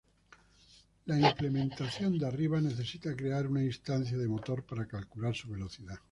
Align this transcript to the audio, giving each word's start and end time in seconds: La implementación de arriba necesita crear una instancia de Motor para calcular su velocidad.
La 1.05 1.29
implementación 1.29 2.17
de 2.17 2.25
arriba 2.25 2.59
necesita 2.59 3.15
crear 3.15 3.45
una 3.45 3.61
instancia 3.63 4.17
de 4.17 4.27
Motor 4.27 4.65
para 4.65 4.87
calcular 4.87 5.35
su 5.35 5.47
velocidad. 5.51 5.99